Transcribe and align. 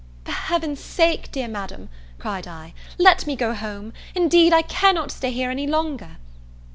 "For 0.25 0.31
Heaven's 0.31 0.79
sake, 0.79 1.31
dear 1.31 1.47
Madam," 1.47 1.87
cried 2.17 2.47
I, 2.47 2.73
"let 2.97 3.27
me 3.27 3.35
go 3.35 3.53
home; 3.53 3.93
indeed 4.15 4.51
I 4.51 4.63
cannot 4.63 5.11
stay 5.11 5.29
here 5.31 5.51
any 5.51 5.67
longer." 5.67 6.17